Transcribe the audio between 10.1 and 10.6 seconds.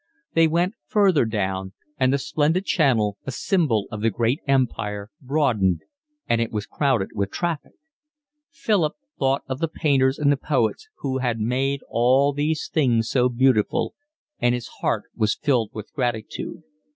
and the